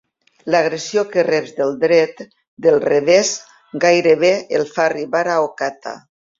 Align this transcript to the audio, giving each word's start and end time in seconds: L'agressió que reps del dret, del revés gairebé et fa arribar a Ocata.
L'agressió 0.53 1.03
que 1.11 1.25
reps 1.27 1.51
del 1.57 1.75
dret, 1.83 2.25
del 2.69 2.81
revés 2.87 3.35
gairebé 3.87 4.35
et 4.59 4.75
fa 4.75 4.89
arribar 4.91 5.27
a 5.37 5.41
Ocata. 5.49 5.99